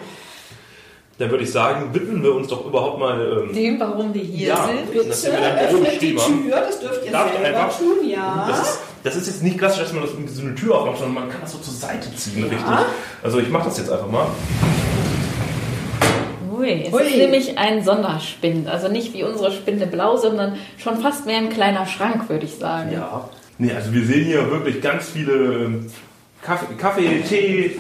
[1.19, 3.45] Dann würde ich sagen, widmen wir uns doch überhaupt mal.
[3.49, 4.67] Ähm, Dem, warum wir hier Ja.
[4.67, 4.89] sind.
[4.91, 5.11] Oben
[5.87, 6.17] Öffnet die.
[6.17, 7.79] Tür, das dürft ihr Darf selber einfach?
[7.79, 8.47] tun, ja.
[8.49, 10.99] das, ist, das ist jetzt nicht klassisch, dass man das irgendwie so eine Tür aufmacht,
[10.99, 12.59] sondern man kann das so zur Seite ziehen, richtig.
[13.23, 14.27] Also ich mache das jetzt einfach mal.
[16.57, 17.03] Ui, es Ui.
[17.03, 18.69] ist nämlich ein Sonderspind.
[18.69, 22.55] Also nicht wie unsere Spinde blau, sondern schon fast mehr ein kleiner Schrank, würde ich
[22.57, 22.93] sagen.
[22.93, 23.29] Ja.
[23.59, 25.91] Nee, also wir sehen hier wirklich ganz viele ähm,
[26.43, 27.79] Kaffee, Kaffee Tee,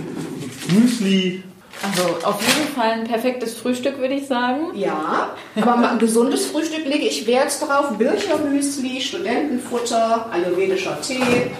[0.73, 1.43] Müsli.
[1.83, 4.69] Also auf jeden Fall ein perfektes Frühstück, würde ich sagen.
[4.75, 7.99] Ja, aber mal ein gesundes Frühstück lege ich Wert drauf.
[7.99, 11.51] Birchermüsli, Studentenfutter, ayurvedischer Tee,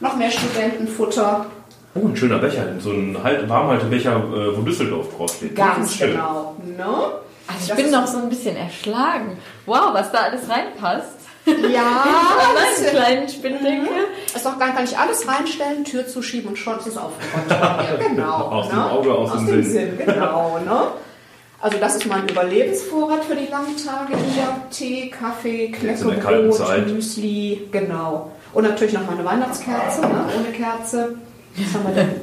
[0.00, 1.46] noch mehr Studentenfutter.
[1.94, 5.56] Oh, ein schöner Becher, so ein halt, Warmhaltebecher, äh, wo Düsseldorf draufsteht.
[5.56, 6.56] Ganz genau.
[6.64, 6.84] Ne?
[6.84, 9.38] Also ich Das bin noch so ein bisschen erschlagen.
[9.66, 11.21] Wow, was da alles reinpasst.
[11.46, 12.04] Ja,
[12.54, 13.88] das kleinen Spinndecke.
[14.34, 17.50] ist doch gar kann ich alles reinstellen, Tür zuschieben und schon ist es aufgeräumt.
[17.50, 18.32] Ja, genau.
[18.36, 18.90] Aus dem ne?
[18.90, 19.72] Auge, aus dem dem Sinn.
[19.96, 19.98] Sinn.
[20.06, 20.82] Genau, ne?
[21.60, 24.56] Also das ist mein Überlebensvorrat für die langen Tage hier.
[24.70, 26.88] Tee, Kaffee, Jetzt in der kalten Knäckebrot, Zeit.
[26.88, 28.32] Müsli, genau.
[28.52, 30.24] Und natürlich noch meine Weihnachtskerze, ne?
[30.36, 31.14] ohne Kerze.
[31.56, 32.20] Was haben wir denn?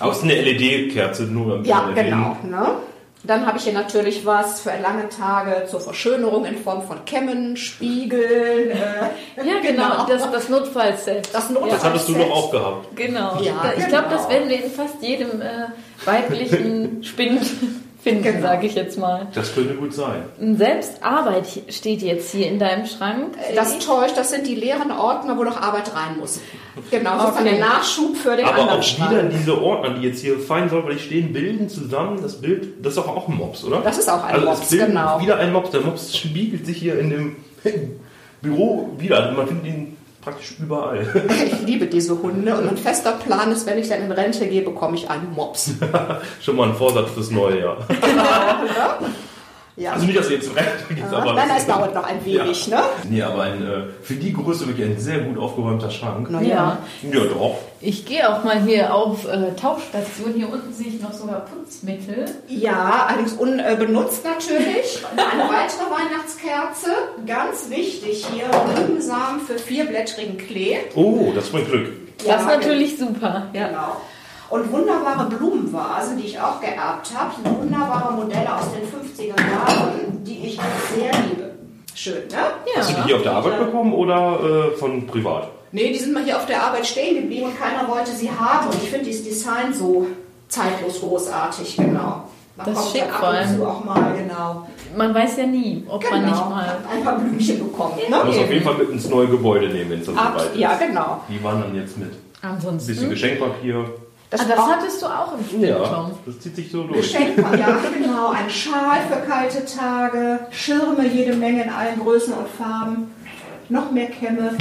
[0.00, 2.36] Aber es ist eine LED-Kerze, nur Ja, erwähnen.
[2.42, 2.58] genau.
[2.60, 2.66] Ne?
[3.24, 7.56] Dann habe ich hier natürlich was für lange Tage zur Verschönerung in Form von Kämmen,
[7.56, 8.70] Spiegeln.
[8.70, 8.74] Äh,
[9.44, 11.28] Ja, genau, das, das Notfallset.
[11.32, 12.96] Das Das hattest du doch auch gehabt.
[12.96, 13.40] Genau.
[13.40, 13.88] Ja, ich genau.
[13.88, 15.68] glaube, das werden wir in fast jedem äh,
[16.04, 17.42] weiblichen Spind
[18.02, 18.40] finden, Genau.
[18.42, 19.28] sage ich jetzt mal.
[19.34, 20.24] Das könnte gut sein.
[20.56, 23.36] Selbst Arbeit steht jetzt hier in deinem Schrank.
[23.54, 26.40] Das täuscht, das sind die leeren Ordner, wo noch Arbeit rein muss.
[26.90, 27.44] Genau, Okay.
[27.44, 29.10] der Nachschub für den Aber anderen auch Schrank.
[29.10, 32.84] wieder diese Ordner, die jetzt hier fein säuberlich stehen, bilden zusammen das Bild.
[32.84, 33.80] Das ist doch auch ein Mops, oder?
[33.82, 35.20] Das ist auch ein also Mops, genau.
[35.20, 35.70] Wieder ein Mops.
[35.70, 37.36] Der Mops spiegelt sich hier in dem
[38.42, 39.18] Büro wieder.
[39.24, 41.06] Also man findet ihn praktisch überall.
[41.46, 44.62] Ich liebe diese Hunde und mein fester Plan ist, wenn ich dann in Rente gehe,
[44.62, 45.72] bekomme ich einen Mops.
[46.40, 47.76] Schon mal ein Vorsatz fürs neue Jahr.
[49.82, 49.92] Ja.
[49.94, 51.34] Also nicht, dass ihr jetzt Rente geht, aber...
[51.34, 52.82] Nein, es dauert noch ein wenig, ne?
[53.10, 56.28] Nee, aber ein, äh, für die Größe wirklich ein sehr gut aufgeräumter Schrank.
[56.30, 56.78] Na Ja.
[57.02, 57.56] Ja, doch.
[57.80, 60.34] Ich gehe auch mal hier auf äh, Tauchstation.
[60.36, 62.26] Hier unten sehe ich noch sogar Putzmittel.
[62.46, 65.02] Ja, allerdings unbenutzt natürlich.
[65.10, 66.90] Und eine weitere Weihnachtskerze.
[67.26, 68.44] Ganz wichtig hier,
[68.78, 70.76] Rübensamen für vierblättrigen Klee.
[70.94, 71.88] Oh, das bringt Glück.
[72.24, 73.48] Das ist natürlich super.
[73.52, 73.66] Ja.
[73.66, 73.96] Genau.
[74.52, 77.32] Und wunderbare Blumenvasen, die ich auch geerbt habe.
[77.58, 80.60] Wunderbare Modelle aus den 50er Jahren, die ich
[80.94, 81.52] sehr liebe.
[81.94, 82.36] Schön, ne?
[82.76, 84.38] Hast du die hier auf der Arbeit bekommen oder
[84.72, 85.48] äh, von privat?
[85.72, 88.66] Nee, die sind mal hier auf der Arbeit stehen geblieben und keiner wollte sie haben.
[88.68, 90.06] Und ich finde dieses Design so
[90.48, 92.24] zeitlos großartig, genau.
[92.58, 93.56] Da Das ist kommt schick dann vor ab und allem.
[93.56, 94.68] zu auch mal, genau.
[94.96, 96.30] Man weiß ja nie, ob man Genau.
[96.32, 96.76] nicht mal.
[96.94, 97.96] ein paar Blümchen bekommt.
[97.96, 98.16] Ne?
[98.22, 100.58] muss auf jeden Fall mit ins neue Gebäude nehmen, wenn es dann Ab, soweit ist.
[100.60, 101.22] ja, genau.
[101.30, 102.12] Die wandern jetzt mit.
[102.42, 102.88] Ein Ansonsten.
[102.88, 103.86] bisschen Geschenkpapier.
[104.32, 106.12] Das, ah, das hattest du auch im Spiel, Ja, Tom.
[106.24, 107.02] das zieht sich so durch.
[107.12, 108.30] Geschenk, ja, genau.
[108.30, 113.12] Ein Schal für kalte Tage, Schirme jede Menge in allen Größen und Farben,
[113.68, 114.56] noch mehr Kämme.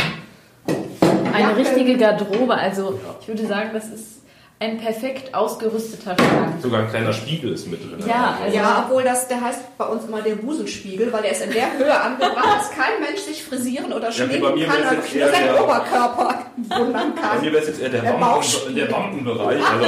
[1.33, 1.55] Eine Jacken.
[1.55, 2.53] richtige Garderobe.
[2.53, 4.20] Also ich würde sagen, das ist
[4.61, 6.61] ein perfekt ausgerüsteter Schrank.
[6.61, 8.03] Sogar ein kleiner Spiegel ist mit drin.
[8.07, 11.41] Ja, also Ja, obwohl das, der heißt bei uns immer der Busenspiegel, weil der ist
[11.43, 14.83] in der Höhe angebracht, dass kein Mensch sich frisieren oder Ja, schminken bei mir kann,
[14.83, 16.35] also nur seinen der- Oberkörper
[16.77, 17.41] wundern Bei kann.
[17.41, 18.85] mir wäre es jetzt eher der, Der Bauchspiegel.
[18.85, 19.59] der Wampenbereich.
[19.65, 19.85] Also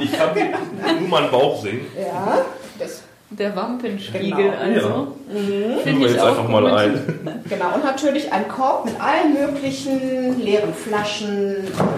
[0.00, 0.30] ich kann
[1.00, 1.86] nur meinen Bauch sehen.
[1.96, 2.44] Ja,
[3.38, 4.56] der Wampenspiegel, Genau.
[4.60, 5.16] also.
[5.82, 7.42] Führen wir jetzt auch einfach mal ein.
[7.48, 7.74] genau.
[7.74, 11.56] Und natürlich ein Korb mit allen möglichen leeren Flaschen,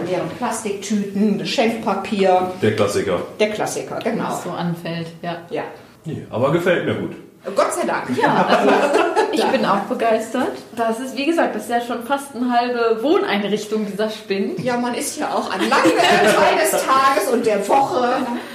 [0.09, 2.53] leeren Plastiktüten, Geschenkpapier.
[2.63, 3.19] Der Klassiker.
[3.39, 4.25] Der Klassiker, genau.
[4.29, 5.39] Was so anfällt, ja.
[5.51, 5.63] Ja.
[6.05, 7.13] Nee, aber gefällt mir gut.
[7.55, 8.05] Gott sei Dank.
[8.17, 8.71] Ja, also
[9.33, 10.53] ich bin auch begeistert.
[10.77, 14.61] Das ist, wie gesagt, das ist ja schon fast eine halbe Wohneinrichtung, dieser Spind.
[14.61, 18.09] Ja, man ist ja auch an langen Teil des Tages und der Woche.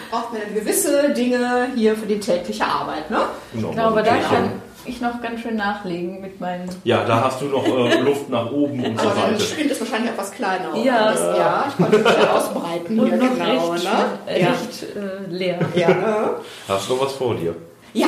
[0.10, 3.19] Braucht man gewisse Dinge hier für die tägliche Arbeit, ne?
[3.54, 4.52] Genau, Ich glaube, da kann
[4.86, 6.67] ich noch ganz schön nachlegen mit meinen.
[6.84, 9.43] Ja, da hast du noch äh, Luft nach oben und Aber der Seite.
[9.43, 10.75] Spind ist wahrscheinlich etwas kleiner.
[10.75, 11.12] Ja.
[11.12, 13.89] Das, ja, ich konnte ja ausbreiten Und hier, noch genau, recht, ne?
[14.25, 14.47] äh, Ja.
[14.47, 15.60] recht äh, leer.
[15.75, 16.30] Ja, ne?
[16.67, 17.56] Hast du was vor dir?
[17.93, 18.08] ja.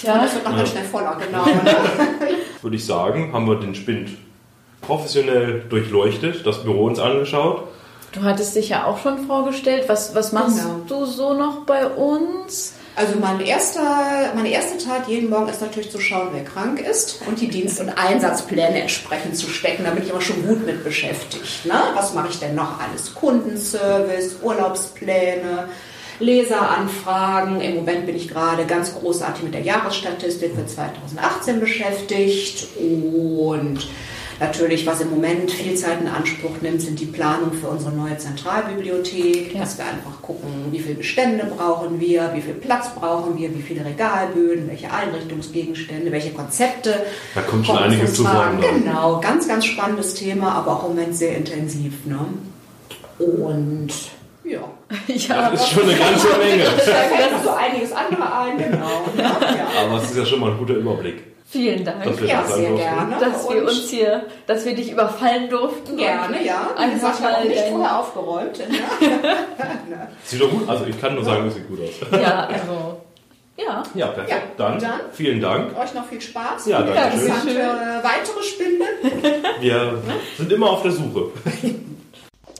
[0.00, 0.14] Tja.
[0.14, 1.44] Und das wird noch ganz schnell voller, genau.
[2.62, 4.10] Würde ich sagen, haben wir den Spind
[4.80, 7.64] professionell durchleuchtet, das Büro uns angeschaut.
[8.12, 9.84] Du hattest dich ja auch schon vorgestellt.
[9.88, 10.80] Was, was machst Genau.
[10.88, 12.74] du so noch bei uns?
[12.96, 13.80] Also mein erster,
[14.34, 17.80] meine erste Tat jeden Morgen ist natürlich zu schauen, wer krank ist und die Dienst-
[17.80, 19.84] und Einsatzpläne entsprechend zu stecken.
[19.84, 21.64] Da bin ich immer schon gut mit beschäftigt.
[21.66, 21.74] Ne?
[21.94, 23.14] Was mache ich denn noch alles?
[23.14, 25.68] Kundenservice, Urlaubspläne,
[26.20, 27.60] Leseranfragen.
[27.60, 33.88] Im Moment bin ich gerade ganz großartig mit der Jahresstatistik für 2018 beschäftigt und
[34.40, 38.16] Natürlich, was im Moment viel Zeit in Anspruch nimmt, sind die Planungen für unsere neue
[38.16, 43.54] Zentralbibliothek, dass wir einfach gucken, wie viele Bestände brauchen wir, wie viel Platz brauchen wir,
[43.54, 47.02] wie viele Regalböden, welche Einrichtungsgegenstände, welche Konzepte.
[47.34, 48.62] Da kommt schon einiges zusammen.
[48.62, 51.92] Genau, ganz, ganz spannendes Thema, aber auch im Moment sehr intensiv.
[52.06, 52.20] Ne?
[53.18, 53.92] Und
[54.50, 54.60] ja.
[55.08, 56.64] Ja, Das ist schon eine ganze Menge.
[56.76, 59.02] Da fällt noch so einiges andere ein, genau.
[59.16, 59.22] Ne?
[59.22, 59.36] Ja.
[59.84, 61.24] Aber es ist ja schon mal ein guter Überblick.
[61.48, 63.16] Vielen Dank, Dass wir Ja, das sehr gerne.
[63.18, 65.96] dass wir uns hier, dass wir dich überfallen durften.
[65.96, 66.70] Gerne, ja.
[66.78, 68.58] Wie gesagt, ich habe nicht vorher aufgeräumt.
[68.58, 68.66] Ne?
[70.24, 72.20] Sieht doch gut, also ich kann nur sagen, es sieht gut aus.
[72.20, 73.00] Ja, also.
[73.56, 73.82] Ja.
[73.94, 74.30] Ja, perfekt.
[74.30, 75.00] Ja, dann, dann.
[75.12, 75.76] vielen Dank.
[75.76, 76.66] Euch noch viel Spaß.
[76.66, 77.56] Ja, danke schön.
[77.56, 77.60] Äh,
[78.02, 78.84] weitere Spinde.
[79.60, 79.98] Wir
[80.38, 81.26] sind immer auf der Suche.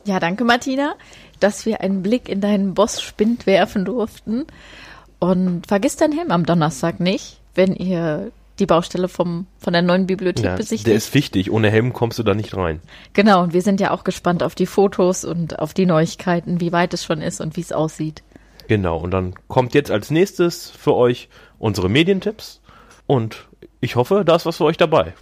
[0.04, 0.94] Ja, danke Martina,
[1.40, 4.46] dass wir einen Blick in deinen Boss-Spind werfen durften.
[5.18, 10.06] Und vergiss deinen Helm am Donnerstag nicht, wenn ihr die Baustelle vom, von der neuen
[10.06, 10.86] Bibliothek Ja, besichtigt.
[10.86, 12.80] der ist wichtig, ohne Helm kommst du da nicht rein.
[13.14, 16.72] Genau, und wir sind ja auch gespannt auf die Fotos und auf die Neuigkeiten, wie
[16.72, 18.22] weit es schon ist und wie es aussieht.
[18.68, 22.60] Genau, und dann kommt jetzt als nächstes für euch unsere Medientipps
[23.06, 23.48] und
[23.80, 25.14] ich hoffe, da ist was für euch dabei.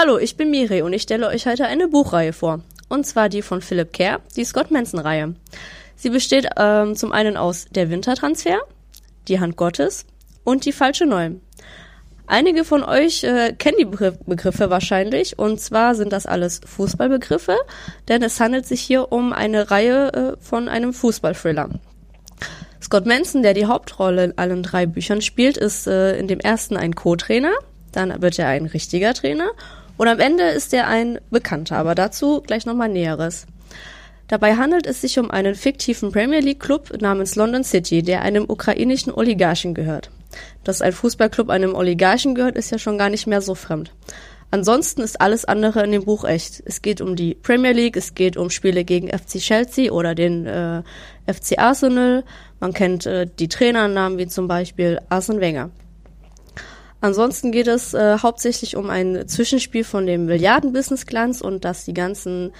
[0.00, 2.60] Hallo, ich bin Miri und ich stelle euch heute eine Buchreihe vor.
[2.88, 5.34] Und zwar die von Philip Kerr, die Scott Manson-Reihe.
[5.96, 8.60] Sie besteht ähm, zum einen aus Der Wintertransfer,
[9.26, 10.06] Die Hand Gottes
[10.44, 11.30] und Die falsche Neu.
[12.28, 17.56] Einige von euch äh, kennen die Begriffe wahrscheinlich und zwar sind das alles Fußballbegriffe,
[18.06, 21.70] denn es handelt sich hier um eine Reihe äh, von einem Fußballthriller.
[22.80, 26.76] Scott Manson, der die Hauptrolle in allen drei Büchern spielt, ist äh, in dem ersten
[26.76, 27.50] ein Co-Trainer,
[27.90, 29.50] dann wird er ein richtiger Trainer
[29.98, 33.46] und am Ende ist er ein Bekannter, aber dazu gleich nochmal Näheres.
[34.28, 38.44] Dabei handelt es sich um einen fiktiven Premier League Club namens London City, der einem
[38.48, 40.10] ukrainischen Oligarchen gehört.
[40.64, 43.92] Dass ein Fußballclub einem Oligarchen gehört, ist ja schon gar nicht mehr so fremd.
[44.50, 46.62] Ansonsten ist alles andere in dem Buch echt.
[46.64, 50.46] Es geht um die Premier League, es geht um Spiele gegen FC Chelsea oder den
[50.46, 50.82] äh,
[51.26, 52.24] FC Arsenal.
[52.60, 55.70] Man kennt äh, die Trainernamen wie zum Beispiel Arsene Wenger.
[57.00, 62.52] Ansonsten geht es äh, hauptsächlich um ein Zwischenspiel von dem Milliardenbusiness-Glanz und dass die ganzen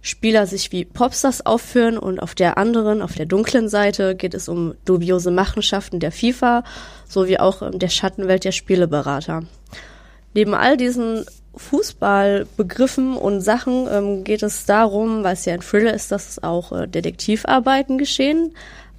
[0.00, 4.48] Spieler sich wie Popstars aufführen und auf der anderen, auf der dunklen Seite geht es
[4.48, 6.64] um dubiose Machenschaften der FIFA
[7.08, 9.42] sowie auch um der Schattenwelt der Spieleberater.
[10.34, 11.24] Neben all diesen
[11.56, 16.42] Fußballbegriffen und Sachen ähm, geht es darum, weil es ja ein Thriller ist, dass es
[16.42, 18.54] auch äh, Detektivarbeiten geschehen.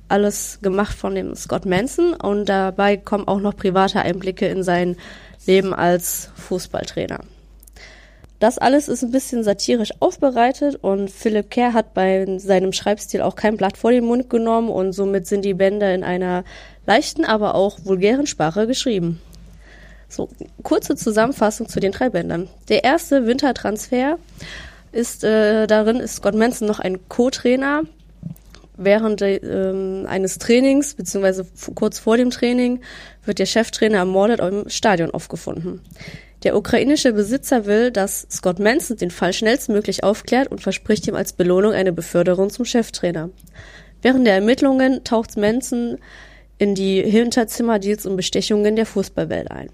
[0.09, 4.97] Alles gemacht von dem Scott Manson und dabei kommen auch noch private Einblicke in sein
[5.45, 7.19] Leben als Fußballtrainer.
[8.39, 13.35] Das alles ist ein bisschen satirisch aufbereitet und Philip Kerr hat bei seinem Schreibstil auch
[13.35, 16.45] kein Blatt vor den Mund genommen und somit sind die Bände in einer
[16.85, 19.21] leichten, aber auch vulgären Sprache geschrieben.
[20.07, 20.29] So,
[20.63, 22.47] kurze Zusammenfassung zu den drei Bändern.
[22.69, 24.17] Der erste Wintertransfer
[24.93, 27.83] ist, äh, darin ist Scott Manson noch ein Co-Trainer.
[28.81, 29.41] Während äh,
[30.07, 32.79] eines Trainings, beziehungsweise kurz vor dem Training,
[33.25, 35.81] wird der Cheftrainer ermordet im Stadion aufgefunden.
[36.43, 41.33] Der ukrainische Besitzer will, dass Scott Manson den Fall schnellstmöglich aufklärt und verspricht ihm als
[41.33, 43.29] Belohnung eine Beförderung zum Cheftrainer.
[44.01, 45.97] Während der Ermittlungen taucht Manson
[46.57, 49.69] in die Hinterzimmerdeals und Bestechungen der Fußballwelt ein.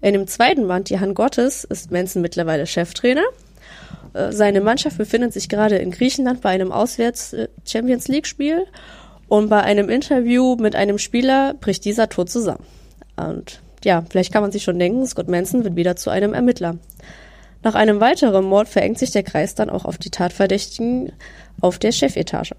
[0.00, 3.22] In dem zweiten Band, Die Hand Gottes, ist Manson mittlerweile Cheftrainer.
[4.16, 8.66] Äh, seine Mannschaft befindet sich gerade in Griechenland bei einem Auswärts-Champions League-Spiel
[9.28, 12.64] und bei einem Interview mit einem Spieler bricht dieser tot zusammen.
[13.16, 16.78] Und ja, vielleicht kann man sich schon denken, Scott Manson wird wieder zu einem Ermittler.
[17.62, 21.12] Nach einem weiteren Mord verengt sich der Kreis dann auch auf die Tatverdächtigen
[21.60, 22.54] auf der Chefetage.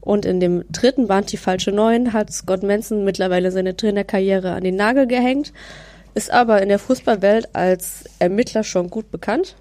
[0.00, 4.62] Und in dem dritten Band, Die falsche Neun, hat Scott Manson mittlerweile seine Trainerkarriere an
[4.62, 5.52] den Nagel gehängt,
[6.14, 9.56] ist aber in der Fußballwelt als Ermittler schon gut bekannt.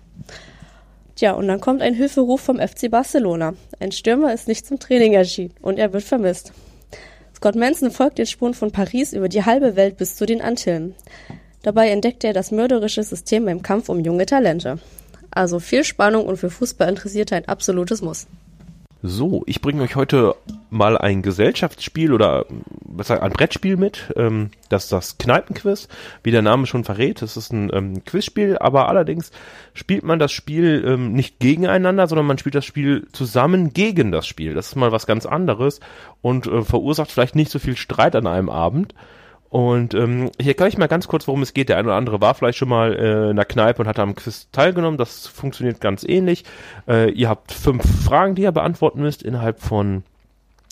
[1.18, 3.56] Tja, und dann kommt ein Hilferuf vom FC Barcelona.
[3.80, 6.54] Ein Stürmer ist nicht zum Training erschienen und er wird vermisst.
[7.36, 10.94] Scott Manson folgt den Spuren von Paris über die halbe Welt bis zu den Antillen.
[11.64, 14.78] Dabei entdeckt er das mörderische System im Kampf um junge Talente.
[15.32, 18.28] Also viel Spannung und für Fußballinteressierte ein absolutes Muss.
[19.04, 20.36] So, ich bringe euch heute
[20.72, 22.46] mal ein Gesellschaftsspiel oder
[22.84, 24.12] besser ein Brettspiel mit.
[24.16, 25.88] Ähm, das ist das Kneipenquiz,
[26.24, 27.22] wie der Name schon verrät.
[27.22, 29.32] Es ist ein ähm, Quizspiel, aber allerdings
[29.74, 34.26] spielt man das Spiel ähm, nicht gegeneinander, sondern man spielt das Spiel zusammen gegen das
[34.26, 34.56] Spiel.
[34.56, 35.80] Das ist mal was ganz anderes
[36.24, 38.96] und äh, verursacht vielleicht nicht so viel Streit an einem Abend.
[39.50, 41.70] Und ähm, ich erkläre euch mal ganz kurz, worum es geht.
[41.70, 44.16] Der eine oder andere war vielleicht schon mal äh, in der Kneipe und hat am
[44.16, 44.98] Quiz teilgenommen.
[44.98, 46.44] Das funktioniert ganz ähnlich.
[46.88, 50.04] Äh, ihr habt fünf Fragen, die ihr beantworten müsst innerhalb von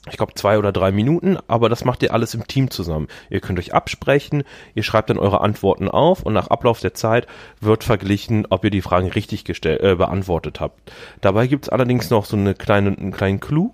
[0.09, 3.07] ich glaube, zwei oder drei Minuten, aber das macht ihr alles im Team zusammen.
[3.29, 4.43] Ihr könnt euch absprechen,
[4.75, 7.25] ihr schreibt dann eure Antworten auf und nach Ablauf der Zeit
[7.59, 10.91] wird verglichen, ob ihr die Fragen richtig äh, beantwortet habt.
[11.21, 13.73] Dabei gibt's allerdings noch so eine kleine, einen kleinen Clou.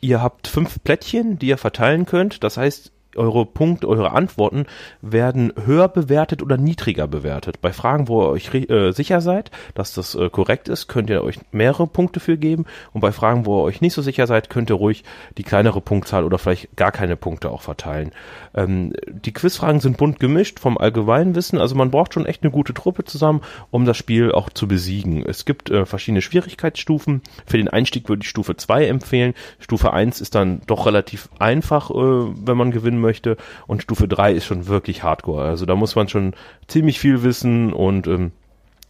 [0.00, 2.44] Ihr habt fünf Plättchen, die ihr verteilen könnt.
[2.44, 4.66] Das heißt, eure Punkte, eure Antworten
[5.02, 7.60] werden höher bewertet oder niedriger bewertet.
[7.60, 11.22] Bei Fragen, wo ihr euch äh, sicher seid, dass das äh, korrekt ist, könnt ihr
[11.22, 12.66] euch mehrere Punkte für geben.
[12.92, 15.04] Und bei Fragen, wo ihr euch nicht so sicher seid, könnt ihr ruhig
[15.38, 18.12] die kleinere Punktzahl oder vielleicht gar keine Punkte auch verteilen.
[18.54, 21.58] Ähm, die Quizfragen sind bunt gemischt vom allgemeinen Wissen.
[21.58, 25.24] Also man braucht schon echt eine gute Truppe zusammen, um das Spiel auch zu besiegen.
[25.26, 27.22] Es gibt äh, verschiedene Schwierigkeitsstufen.
[27.46, 29.34] Für den Einstieg würde ich Stufe 2 empfehlen.
[29.58, 33.36] Stufe 1 ist dann doch relativ einfach, äh, wenn man gewinnen möchte.
[33.66, 35.44] Und Stufe 3 ist schon wirklich hardcore.
[35.44, 36.34] Also da muss man schon
[36.68, 38.32] ziemlich viel wissen und ähm,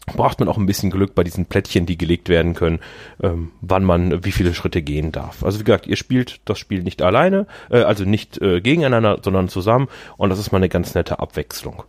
[0.07, 2.81] braucht man auch ein bisschen Glück bei diesen Plättchen, die gelegt werden können,
[3.23, 5.45] ähm, wann man wie viele Schritte gehen darf.
[5.45, 9.49] Also wie gesagt, ihr spielt das Spiel nicht alleine, äh, also nicht äh, gegeneinander, sondern
[9.49, 11.85] zusammen und das ist mal eine ganz nette Abwechslung.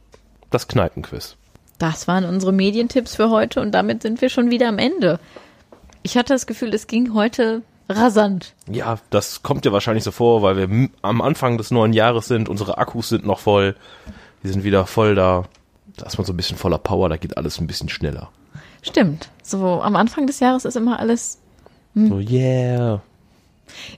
[0.49, 1.37] Das Kneipenquiz.
[1.79, 5.19] Das waren unsere Medientipps für heute und damit sind wir schon wieder am Ende.
[6.03, 8.53] Ich hatte das Gefühl, es ging heute rasant.
[8.69, 12.49] Ja, das kommt ja wahrscheinlich so vor, weil wir am Anfang des neuen Jahres sind,
[12.49, 13.75] unsere Akkus sind noch voll,
[14.43, 15.45] die sind wieder voll da.
[15.97, 18.29] Da ist man so ein bisschen voller Power, da geht alles ein bisschen schneller.
[18.81, 19.29] Stimmt.
[19.43, 21.39] So am Anfang des Jahres ist immer alles.
[21.95, 22.07] Hm.
[22.07, 23.01] So, yeah.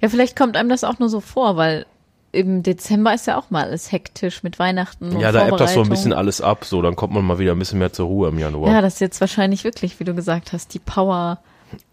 [0.01, 1.85] Ja, vielleicht kommt einem das auch nur so vor, weil
[2.31, 5.11] im Dezember ist ja auch mal alles hektisch mit Weihnachten.
[5.11, 7.37] Und Ja, da ebbt das so ein bisschen alles ab, so, dann kommt man mal
[7.37, 8.71] wieder ein bisschen mehr zur Ruhe im Januar.
[8.71, 11.39] Ja, das ist jetzt wahrscheinlich wirklich, wie du gesagt hast, die Power.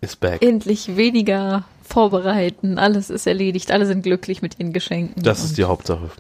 [0.01, 0.43] Ist back.
[0.43, 2.79] Endlich weniger vorbereiten.
[2.79, 3.70] Alles ist erledigt.
[3.70, 5.22] Alle sind glücklich mit ihren Geschenken.
[5.22, 6.11] Das ist die Hauptsache.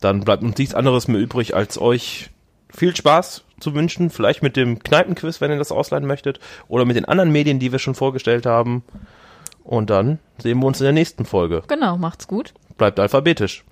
[0.00, 2.30] Dann bleibt uns nichts anderes mehr übrig, als euch
[2.70, 4.10] viel Spaß zu wünschen.
[4.10, 6.40] Vielleicht mit dem Kneipenquiz, wenn ihr das ausleihen möchtet.
[6.68, 8.82] Oder mit den anderen Medien, die wir schon vorgestellt haben.
[9.62, 11.62] Und dann sehen wir uns in der nächsten Folge.
[11.68, 12.52] Genau, macht's gut.
[12.76, 13.64] Bleibt alphabetisch.